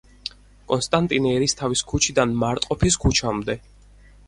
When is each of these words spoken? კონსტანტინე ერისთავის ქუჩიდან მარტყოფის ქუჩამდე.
კონსტანტინე 0.71 1.33
ერისთავის 1.41 1.85
ქუჩიდან 1.93 2.35
მარტყოფის 2.47 3.01
ქუჩამდე. 3.07 3.61